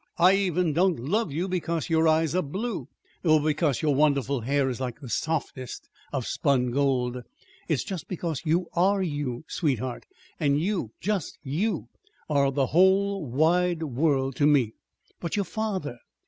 [0.17, 2.87] I even don't love you because your eyes are blue,
[3.23, 7.21] or because your wonderful hair is like the softest of spun gold.
[7.67, 10.07] It's just because you are you, sweetheart;
[10.39, 11.89] and you, just you,
[12.31, 14.73] are the whole wide world to me!"
[15.19, 15.99] "But your father?"